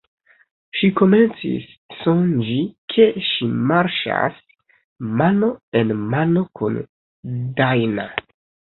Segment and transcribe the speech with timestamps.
[0.77, 1.67] Ŝi komencis
[1.97, 2.57] sonĝi
[2.95, 4.43] ke ŝi marŝas
[5.23, 6.85] mano en mano kun
[7.63, 8.13] Dajna.